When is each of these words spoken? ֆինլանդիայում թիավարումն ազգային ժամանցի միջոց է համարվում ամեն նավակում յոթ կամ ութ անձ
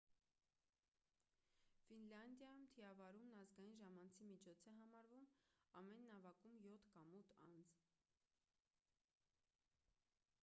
ֆինլանդիայում 1.89 2.63
թիավարումն 2.75 3.35
ազգային 3.41 3.75
ժամանցի 3.83 4.29
միջոց 4.29 4.65
է 4.71 4.73
համարվում 4.77 5.27
ամեն 5.81 6.07
նավակում 6.13 6.57
յոթ 6.63 6.87
կամ 6.95 7.11
ութ 7.21 7.35
անձ 7.49 7.75